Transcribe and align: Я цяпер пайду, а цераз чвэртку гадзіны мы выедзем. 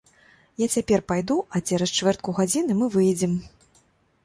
Я 0.61 0.67
цяпер 0.75 1.03
пайду, 1.11 1.37
а 1.59 1.61
цераз 1.67 1.93
чвэртку 1.99 2.35
гадзіны 2.41 2.81
мы 2.83 2.91
выедзем. 2.99 3.39